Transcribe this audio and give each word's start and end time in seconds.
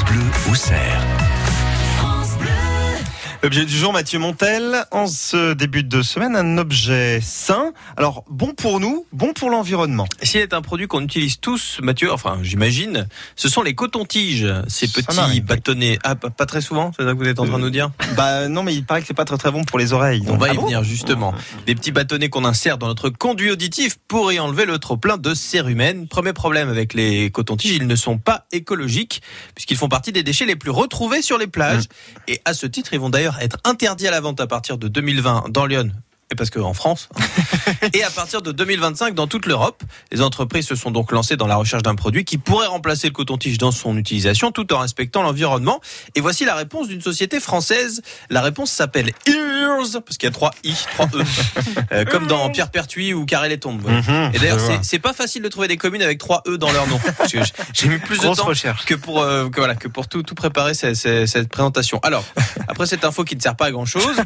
Bleu 0.00 0.22
au 0.50 0.54
cerf. 0.54 1.71
L'objet 3.42 3.64
du 3.64 3.76
jour, 3.76 3.92
Mathieu 3.92 4.20
Montel, 4.20 4.84
en 4.92 5.08
ce 5.08 5.54
début 5.54 5.82
de 5.82 6.00
semaine, 6.02 6.36
un 6.36 6.58
objet 6.58 7.18
sain. 7.20 7.72
Alors, 7.96 8.24
bon 8.30 8.54
pour 8.54 8.78
nous, 8.78 9.04
bon 9.12 9.32
pour 9.32 9.50
l'environnement. 9.50 10.06
S'il 10.22 10.38
est 10.38 10.54
un 10.54 10.62
produit 10.62 10.86
qu'on 10.86 11.00
utilise 11.00 11.40
tous, 11.40 11.80
Mathieu, 11.82 12.12
enfin 12.12 12.38
j'imagine, 12.42 13.08
ce 13.34 13.48
sont 13.48 13.62
les 13.62 13.74
cotons-tiges, 13.74 14.46
ces 14.68 14.86
Ça 14.86 15.02
petits 15.02 15.40
bâtonnets. 15.40 15.98
Ah, 16.04 16.14
pas 16.14 16.30
pas 16.30 16.46
très 16.46 16.60
souvent, 16.60 16.92
c'est 16.96 17.04
ça 17.04 17.14
que 17.14 17.18
vous 17.18 17.26
êtes 17.26 17.40
en 17.40 17.46
train 17.46 17.58
de 17.58 17.64
nous 17.64 17.70
dire 17.70 17.90
Bah 18.16 18.46
non, 18.46 18.62
mais 18.62 18.76
il 18.76 18.84
paraît 18.84 19.00
que 19.00 19.08
c'est 19.08 19.12
pas 19.12 19.24
très 19.24 19.38
très 19.38 19.50
bon 19.50 19.64
pour 19.64 19.80
les 19.80 19.92
oreilles. 19.92 20.22
On 20.28 20.36
va 20.36 20.46
Ah 20.50 20.54
y 20.54 20.56
bon 20.56 20.66
venir 20.66 20.84
justement. 20.84 21.34
Des 21.66 21.74
petits 21.74 21.90
bâtonnets 21.90 22.28
qu'on 22.28 22.44
insère 22.44 22.78
dans 22.78 22.86
notre 22.86 23.08
conduit 23.08 23.50
auditif 23.50 23.96
pour 24.06 24.30
y 24.30 24.38
enlever 24.38 24.66
le 24.66 24.78
trop-plein 24.78 25.16
de 25.16 25.34
cérumen. 25.34 26.06
Premier 26.06 26.32
problème 26.32 26.68
avec 26.68 26.94
les 26.94 27.32
cotons-tiges, 27.32 27.74
ils 27.74 27.88
ne 27.88 27.96
sont 27.96 28.18
pas 28.18 28.46
écologiques 28.52 29.20
puisqu'ils 29.56 29.76
font 29.76 29.88
partie 29.88 30.12
des 30.12 30.22
déchets 30.22 30.46
les 30.46 30.54
plus 30.54 30.70
retrouvés 30.70 31.22
sur 31.22 31.38
les 31.38 31.48
plages. 31.48 31.86
Et 32.28 32.40
à 32.44 32.54
ce 32.54 32.66
titre, 32.66 32.94
ils 32.94 33.00
vont 33.00 33.10
d'ailleurs 33.10 33.31
être 33.40 33.58
interdits 33.64 34.08
à 34.08 34.10
la 34.10 34.20
vente 34.20 34.40
à 34.40 34.46
partir 34.46 34.78
de 34.78 34.88
2020 34.88 35.46
dans 35.50 35.66
Lyon. 35.66 35.90
Et 36.32 36.34
parce 36.34 36.48
qu'en 36.48 36.72
France, 36.72 37.10
et 37.92 38.02
à 38.02 38.08
partir 38.10 38.40
de 38.40 38.52
2025 38.52 39.14
dans 39.14 39.26
toute 39.26 39.44
l'Europe, 39.44 39.82
les 40.10 40.22
entreprises 40.22 40.66
se 40.66 40.74
sont 40.74 40.90
donc 40.90 41.12
lancées 41.12 41.36
dans 41.36 41.46
la 41.46 41.56
recherche 41.56 41.82
d'un 41.82 41.94
produit 41.94 42.24
qui 42.24 42.38
pourrait 42.38 42.68
remplacer 42.68 43.08
le 43.08 43.12
coton-tige 43.12 43.58
dans 43.58 43.70
son 43.70 43.98
utilisation 43.98 44.50
tout 44.50 44.72
en 44.72 44.78
respectant 44.78 45.22
l'environnement. 45.22 45.78
Et 46.14 46.22
voici 46.22 46.46
la 46.46 46.54
réponse 46.54 46.88
d'une 46.88 47.02
société 47.02 47.38
française. 47.38 48.00
La 48.30 48.40
réponse 48.40 48.70
s'appelle 48.70 49.12
Ears, 49.26 50.00
parce 50.06 50.16
qu'il 50.16 50.26
y 50.26 50.32
a 50.32 50.34
trois 50.34 50.52
I, 50.64 50.74
trois 50.94 51.06
E, 51.14 51.22
Euh, 51.92 52.04
comme 52.06 52.26
dans 52.26 52.48
Pierre 52.48 52.70
Pertuis 52.70 53.12
ou 53.12 53.26
Carré 53.26 53.50
les 53.50 53.58
tombes. 53.58 53.82
Mhm, 53.86 54.30
Et 54.32 54.38
d'ailleurs, 54.38 54.60
c'est- 54.60 54.80
c'est 54.82 54.98
pas 54.98 55.12
facile 55.12 55.42
de 55.42 55.48
trouver 55.48 55.68
des 55.68 55.76
communes 55.76 56.00
avec 56.00 56.16
trois 56.18 56.42
E 56.48 56.56
dans 56.56 56.72
leur 56.72 56.86
nom. 56.86 56.98
Parce 57.18 57.30
que 57.32 57.44
j- 57.44 57.52
J'ai 57.74 57.88
mis 57.88 57.98
plus 57.98 58.18
de 58.18 58.22
temps 58.34 58.44
recherche. 58.44 58.86
que 58.86 58.94
pour 58.94 59.20
euh, 59.20 59.50
que, 59.50 59.56
voilà 59.60 59.74
que 59.74 59.88
pour 59.88 60.08
tout 60.08 60.22
tout 60.22 60.34
préparer 60.34 60.72
cette, 60.72 60.96
cette- 60.96 61.26
cette 61.26 61.48
présentation. 61.50 61.98
Alors 62.02 62.24
après 62.68 62.86
cette 62.86 63.04
info 63.04 63.24
qui 63.24 63.36
ne 63.36 63.40
sert 63.42 63.54
pas 63.56 63.66
à 63.66 63.70
grand 63.70 63.84
chose, 63.84 64.16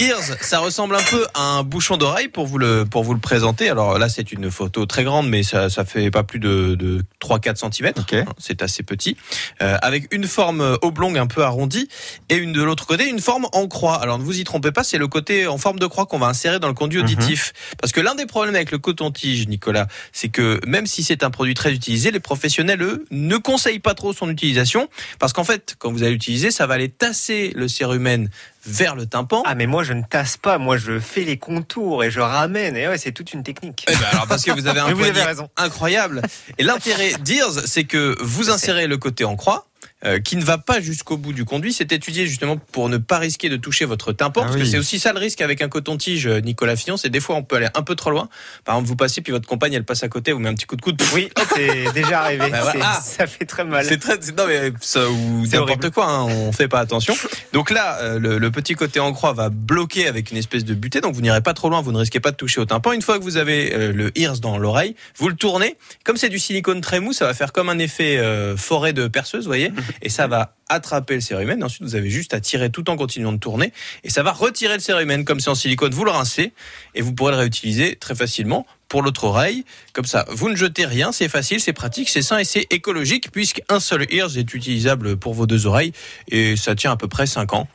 Ears, 0.00 0.18
ça 0.42 0.58
ressemble 0.58 0.96
un 0.96 1.02
peu 1.02 1.26
à 1.34 1.37
un 1.38 1.62
bouchon 1.62 1.96
d'oreille 1.96 2.28
pour 2.28 2.46
vous 2.46 2.58
le 2.58 2.84
pour 2.84 3.04
vous 3.04 3.14
le 3.14 3.20
présenter. 3.20 3.70
Alors 3.70 3.98
là 3.98 4.08
c'est 4.08 4.32
une 4.32 4.50
photo 4.50 4.86
très 4.86 5.04
grande 5.04 5.28
mais 5.28 5.42
ça 5.42 5.70
ça 5.70 5.84
fait 5.84 6.10
pas 6.10 6.24
plus 6.24 6.40
de, 6.40 6.74
de 6.74 7.02
3-4 7.22 7.72
cm. 7.72 7.92
Ok. 7.98 8.16
C'est 8.38 8.62
assez 8.62 8.82
petit, 8.82 9.16
euh, 9.62 9.76
avec 9.82 10.12
une 10.12 10.26
forme 10.26 10.78
oblongue 10.82 11.18
un 11.18 11.26
peu 11.26 11.42
arrondie 11.42 11.88
et 12.28 12.36
une 12.36 12.52
de 12.52 12.62
l'autre 12.62 12.86
côté 12.86 13.08
une 13.08 13.20
forme 13.20 13.46
en 13.52 13.66
croix. 13.68 13.96
Alors 13.96 14.18
ne 14.18 14.24
vous 14.24 14.38
y 14.38 14.44
trompez 14.44 14.72
pas, 14.72 14.84
c'est 14.84 14.98
le 14.98 15.08
côté 15.08 15.46
en 15.46 15.58
forme 15.58 15.78
de 15.78 15.86
croix 15.86 16.06
qu'on 16.06 16.18
va 16.18 16.26
insérer 16.26 16.58
dans 16.58 16.68
le 16.68 16.74
conduit 16.74 17.00
auditif. 17.00 17.52
Parce 17.80 17.92
que 17.92 18.00
l'un 18.00 18.14
des 18.14 18.26
problèmes 18.26 18.54
avec 18.54 18.70
le 18.70 18.78
coton-tige, 18.78 19.48
Nicolas, 19.48 19.86
c'est 20.12 20.28
que 20.28 20.60
même 20.66 20.86
si 20.86 21.02
c'est 21.02 21.22
un 21.22 21.30
produit 21.30 21.54
très 21.54 21.72
utilisé, 21.72 22.10
les 22.10 22.20
professionnels, 22.20 22.82
eux, 22.82 23.04
ne 23.10 23.36
conseillent 23.36 23.78
pas 23.78 23.94
trop 23.94 24.12
son 24.12 24.30
utilisation. 24.30 24.88
Parce 25.18 25.32
qu'en 25.32 25.44
fait, 25.44 25.76
quand 25.78 25.92
vous 25.92 26.02
allez 26.02 26.12
l'utiliser, 26.12 26.50
ça 26.50 26.66
va 26.66 26.74
aller 26.74 26.88
tasser 26.88 27.52
le 27.54 27.68
cérumen 27.68 28.28
vers 28.68 28.94
le 28.94 29.06
tympan. 29.06 29.42
Ah 29.46 29.54
mais 29.54 29.66
moi 29.66 29.82
je 29.82 29.92
ne 29.92 30.02
tasse 30.02 30.36
pas, 30.36 30.58
moi 30.58 30.76
je 30.76 30.98
fais 31.00 31.22
les 31.24 31.38
contours 31.38 32.04
et 32.04 32.10
je 32.10 32.20
ramène 32.20 32.76
et 32.76 32.86
ouais 32.88 32.98
c'est 32.98 33.12
toute 33.12 33.32
une 33.32 33.42
technique. 33.42 33.84
Eh 33.88 33.92
ben 33.94 34.04
alors 34.12 34.26
parce 34.26 34.44
que 34.44 34.50
vous 34.52 34.66
avez 34.66 34.80
un 34.80 34.92
vous 34.92 35.00
avez 35.02 35.12
poignet 35.12 35.22
raison. 35.26 35.48
incroyable. 35.56 36.22
Et 36.58 36.62
l'intérêt 36.62 37.12
d'Ears, 37.20 37.66
c'est 37.66 37.84
que 37.84 38.16
vous 38.20 38.50
insérez 38.50 38.86
le 38.86 38.96
côté 38.98 39.24
en 39.24 39.36
croix. 39.36 39.66
Euh, 40.04 40.20
qui 40.20 40.36
ne 40.36 40.44
va 40.44 40.58
pas 40.58 40.80
jusqu'au 40.80 41.16
bout 41.16 41.32
du 41.32 41.44
conduit. 41.44 41.72
C'est 41.72 41.92
étudié 41.92 42.26
justement 42.26 42.56
pour 42.56 42.88
ne 42.88 42.98
pas 42.98 43.18
risquer 43.18 43.48
de 43.48 43.56
toucher 43.56 43.84
votre 43.84 44.12
tympan, 44.12 44.42
Ah 44.42 44.46
parce 44.46 44.56
que 44.56 44.64
c'est 44.64 44.78
aussi 44.78 44.98
ça 44.98 45.12
le 45.12 45.18
risque 45.18 45.40
avec 45.40 45.60
un 45.62 45.68
coton-tige, 45.68 46.26
euh, 46.26 46.40
Nicolas 46.40 46.76
Fillon, 46.76 46.96
c'est 46.96 47.10
des 47.10 47.20
fois 47.20 47.36
on 47.36 47.42
peut 47.42 47.56
aller 47.56 47.68
un 47.74 47.82
peu 47.82 47.94
trop 47.94 48.10
loin. 48.10 48.28
Par 48.64 48.76
exemple, 48.76 48.88
vous 48.88 48.96
passez, 48.96 49.20
puis 49.20 49.32
votre 49.32 49.48
compagne, 49.48 49.72
elle 49.72 49.84
passe 49.84 50.02
à 50.02 50.08
côté, 50.08 50.32
vous 50.32 50.38
met 50.38 50.48
un 50.48 50.54
petit 50.54 50.66
coup 50.66 50.76
de 50.76 50.82
coude. 50.82 51.00
Oui, 51.14 51.28
c'est 51.54 51.92
déjà 51.94 52.22
arrivé. 52.22 52.48
Bah, 52.50 52.72
Ah. 52.80 53.00
Ça 53.02 53.26
fait 53.26 53.44
très 53.44 53.64
mal. 53.64 53.84
C'est 53.84 53.98
très, 53.98 54.16
non 54.36 54.46
mais 54.46 54.72
ça 54.80 55.08
ou 55.10 55.46
n'importe 55.46 55.90
quoi, 55.90 56.06
hein, 56.06 56.24
on 56.24 56.52
fait 56.52 56.68
pas 56.68 56.80
attention. 56.80 57.16
Donc 57.52 57.70
là, 57.70 57.98
euh, 58.00 58.18
le, 58.18 58.38
le 58.38 58.50
petit 58.50 58.74
côté 58.74 59.00
en 59.00 59.12
croix 59.12 59.32
va 59.32 59.48
bloquer 59.50 60.06
avec 60.06 60.30
une 60.30 60.36
espèce 60.36 60.64
de 60.64 60.74
butée, 60.74 61.00
donc 61.00 61.14
vous 61.14 61.20
n'irez 61.22 61.40
pas 61.40 61.54
trop 61.54 61.68
loin, 61.68 61.80
vous 61.80 61.92
ne 61.92 61.98
risquez 61.98 62.20
pas 62.20 62.30
de 62.30 62.36
toucher 62.36 62.60
au 62.60 62.64
tympan. 62.66 62.92
Une 62.92 63.02
fois 63.02 63.18
que 63.18 63.24
vous 63.24 63.36
avez 63.36 63.74
euh, 63.74 63.92
le 63.92 64.16
ears 64.18 64.38
dans 64.38 64.58
l'oreille, 64.58 64.94
vous 65.16 65.28
le 65.28 65.34
tournez. 65.34 65.76
Comme 66.04 66.16
c'est 66.16 66.28
du 66.28 66.38
silicone 66.38 66.80
très 66.80 67.00
mou, 67.00 67.12
ça 67.12 67.26
va 67.26 67.34
faire 67.34 67.52
comme 67.52 67.68
un 67.68 67.78
effet 67.78 68.18
euh, 68.18 68.56
forêt 68.56 68.92
de 68.92 69.08
perceuse, 69.08 69.44
vous 69.44 69.50
voyez, 69.50 69.72
et 70.02 70.08
ça 70.08 70.26
va 70.26 70.54
attraper 70.68 71.14
le 71.14 71.20
cérumen. 71.20 71.62
Ensuite, 71.62 71.82
vous 71.82 71.94
avez 71.94 72.10
juste 72.10 72.34
à 72.34 72.40
tirer 72.40 72.70
tout 72.70 72.90
en 72.90 72.96
continuant 72.96 73.32
de 73.32 73.38
tourner, 73.38 73.72
et 74.04 74.10
ça 74.10 74.22
va 74.22 74.32
retirer 74.32 74.74
le 74.74 74.80
cérumen. 74.80 75.24
Comme 75.24 75.40
c'est 75.40 75.50
en 75.50 75.54
silicone, 75.54 75.92
vous 75.92 76.04
le 76.04 76.10
rincez 76.10 76.52
et 76.94 77.00
vous 77.00 77.14
pourrez 77.14 77.32
le 77.32 77.38
réutiliser 77.38 77.96
très 77.96 78.14
facilement 78.14 78.66
pour 78.88 79.02
l'autre 79.02 79.24
oreille. 79.24 79.64
Comme 79.92 80.06
ça, 80.06 80.24
vous 80.30 80.48
ne 80.48 80.56
jetez 80.56 80.86
rien, 80.86 81.12
c'est 81.12 81.28
facile, 81.28 81.60
c'est 81.60 81.72
pratique, 81.72 82.08
c'est 82.08 82.22
sain 82.22 82.38
et 82.38 82.44
c'est 82.44 82.66
écologique 82.70 83.30
puisqu'un 83.30 83.80
seul 83.80 84.06
ears 84.12 84.36
est 84.36 84.54
utilisable 84.54 85.16
pour 85.16 85.34
vos 85.34 85.46
deux 85.46 85.66
oreilles 85.66 85.92
et 86.30 86.56
ça 86.56 86.74
tient 86.74 86.92
à 86.92 86.96
peu 86.96 87.08
près 87.08 87.26
5 87.26 87.52
ans. 87.52 87.68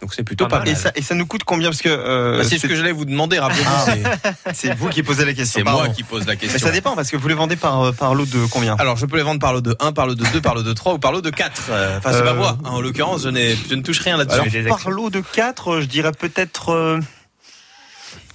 Donc 0.00 0.14
c'est 0.14 0.22
plutôt 0.24 0.44
Pas 0.46 0.50
pas, 0.50 0.58
mal. 0.60 0.68
Et 0.68 0.74
ça, 0.74 0.90
et 0.94 1.02
ça 1.02 1.14
nous 1.14 1.26
coûte 1.26 1.44
combien 1.44 1.68
Parce 1.68 1.82
que 1.82 1.88
euh, 1.90 2.38
Bah, 2.38 2.44
c'est 2.44 2.58
ce 2.58 2.66
que 2.66 2.74
j'allais 2.74 2.92
vous 2.92 3.04
demander, 3.04 3.38
rappelez-vous, 3.38 3.68
Ah. 3.70 4.52
c'est- 4.54 4.74
vous 4.74 4.88
qui 4.88 5.02
posez 5.02 5.24
la 5.26 5.34
question. 5.34 5.62
c'est 5.64 5.70
moi 5.70 5.88
qui 5.88 6.02
pose 6.04 6.20
la 6.26 6.32
Mais 6.32 6.36
question. 6.38 6.58
ça 6.58 6.70
dépend 6.72 6.94
parce 6.96 7.10
que 7.10 7.16
vous 7.18 7.28
les 7.28 7.34
vendez 7.34 7.56
par, 7.56 7.80
euh, 7.82 7.92
par 7.92 8.14
lot 8.14 8.24
de 8.26 8.46
combien 8.50 8.76
Alors 8.78 8.96
je 8.96 9.04
peux 9.06 9.18
les 9.18 9.22
vendre 9.22 9.40
par 9.40 9.52
lot 9.52 9.60
de 9.60 9.76
1, 9.78 9.92
par 9.92 10.06
lot 10.06 10.14
de 10.14 10.24
2, 10.32 10.40
par 10.40 10.54
lot 10.54 10.62
de 10.62 10.72
3 10.72 10.94
ou 10.94 10.98
par 10.98 11.12
lot 11.12 11.20
de 11.20 11.30
4. 11.30 11.64
Euh, 11.70 11.98
Enfin 11.98 12.12
c'est 12.12 12.18
Euh, 12.20 12.24
pas 12.24 12.34
moi, 12.34 12.56
hein, 12.64 12.70
en 12.70 12.80
l'occurrence 12.80 13.22
je, 13.24 13.28
n'ai- 13.28 13.54
je 13.68 13.74
ne 13.74 13.82
touche 13.82 14.00
rien 14.00 14.16
là-dessus. 14.16 14.64
Par 14.68 14.88
lot 14.90 15.10
de 15.10 15.20
4, 15.20 15.80
je 15.80 15.86
dirais 15.86 16.12
peut-être 16.18 16.70
euh, 16.70 16.98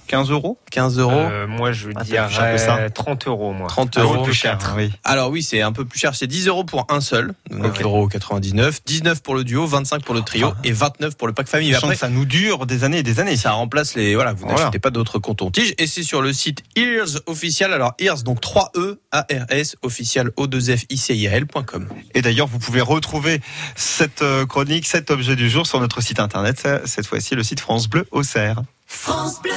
15 0.06 0.30
euros 0.30 0.58
15 0.70 0.98
euros. 0.98 1.12
Euh, 1.12 1.46
moi 1.46 1.72
je 1.72 1.88
Ah, 1.94 2.02
t'as 2.04 2.04
plus 2.04 2.10
cher 2.12 2.26
que 2.28 2.32
dirais 2.56 2.58
ça. 2.58 2.90
30 2.90 3.26
euros 3.26 3.52
moi. 3.52 3.68
30 3.68 3.94
Ah, 3.96 4.00
euros. 4.02 4.22
plus 4.22 4.34
cher. 4.34 4.58
Oui. 4.76 4.90
Alors 5.04 5.30
oui, 5.30 5.42
c'est 5.42 5.62
un 5.62 5.72
peu 5.72 5.84
plus 5.84 5.98
cher, 5.98 6.14
c'est 6.14 6.26
10 6.26 6.48
euros 6.48 6.64
pour 6.64 6.86
un 6.90 7.00
seul, 7.00 7.34
donc 7.50 7.66
Ok. 7.66 7.80
9,99 7.80 8.80
19 8.86 9.22
pour 9.22 9.34
le 9.34 9.44
duo, 9.44 9.66
25 9.66 10.02
pour 10.04 10.14
le 10.14 10.22
trio 10.22 10.52
Ah. 10.54 10.60
et 10.64 10.72
29 10.72 11.16
pour 11.16 11.26
le 11.28 11.32
pack 11.34 11.48
famille. 11.48 11.74
Après, 11.74 11.96
ça 11.96 12.08
nous 12.08 12.24
dure 12.24 12.66
des 12.66 12.84
années 12.84 12.98
et 12.98 13.02
des 13.02 13.20
années. 13.20 13.36
ça 13.36 13.52
remplace 13.52 13.94
les 13.94 14.14
voilà, 14.14 14.32
vous 14.32 14.46
Voilà. 14.46 14.64
n'achetez 14.64 14.78
pas 14.78 14.90
d'autres 14.90 15.18
cotons-tiges 15.18 15.74
et 15.78 15.86
c'est 15.86 16.02
sur 16.02 16.22
le 16.22 16.32
site 16.32 16.62
Ears 16.76 17.20
officiel. 17.26 17.72
Alors 17.72 17.94
Ears 17.98 18.22
donc 18.22 18.40
3 18.40 18.72
E 18.76 19.00
A 19.12 19.20
R 19.30 19.44
S 19.50 19.76
officiel 19.82 20.30
O 20.36 20.46
2 20.46 20.76
F 20.76 20.84
I 20.90 20.96
C 20.96 21.14
I 21.14 21.28
A 21.28 21.32
L.com. 21.32 21.88
Et 22.14 22.22
d'ailleurs, 22.22 22.46
vous 22.46 22.58
pouvez 22.58 22.80
retrouver 22.80 23.40
cette 23.74 24.22
euh, 24.22 24.46
chronique, 24.46 24.86
cet 24.86 25.10
objet 25.10 25.36
du 25.36 25.48
jour 25.50 25.66
sur 25.66 25.80
notre 25.80 26.00
site 26.00 26.20
internet, 26.20 26.66
cette 26.84 27.06
fois-ci 27.06 27.34
le 27.34 27.42
site 27.42 27.60
France 27.60 27.88
Bleu 27.88 28.06
Auxerre. 28.10 28.62
France 28.86 29.40
Bleu. 29.42 29.52